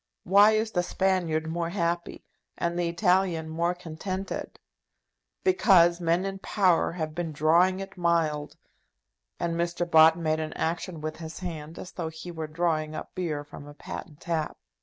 Why 0.23 0.53
is 0.53 0.71
the 0.71 0.81
Spaniard 0.81 1.45
more 1.45 1.69
happy, 1.69 2.25
and 2.57 2.75
the 2.79 2.89
Italian 2.89 3.47
more 3.47 3.75
contented? 3.75 4.57
Because 5.43 6.01
men 6.01 6.25
in 6.25 6.39
power 6.39 6.93
have 6.93 7.13
been 7.13 7.31
drawing 7.31 7.79
it 7.79 7.97
mild!" 7.97 8.55
And 9.39 9.53
Mr. 9.55 9.87
Bott 9.87 10.17
made 10.17 10.39
an 10.39 10.53
action 10.53 11.01
with 11.01 11.17
his 11.17 11.37
hand 11.41 11.77
as 11.77 11.91
though 11.91 12.09
he 12.09 12.31
were 12.31 12.47
drawing 12.47 12.95
up 12.95 13.13
beer 13.13 13.43
from 13.43 13.67
a 13.67 13.75
patent 13.75 14.21
tap. 14.21 14.57